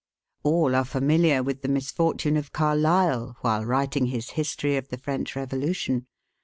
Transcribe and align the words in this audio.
All 0.41 0.73
are 0.73 0.83
familiar 0.83 1.43
with 1.43 1.61
the 1.61 1.67
misfortune 1.67 2.35
of 2.35 2.51
Carlyle 2.51 3.37
while 3.41 3.63
writing 3.65 4.07
his 4.07 4.31
"History 4.31 4.75
of 4.75 4.87
the 4.87 4.97
French 4.97 5.35
Revolution." 5.35 6.07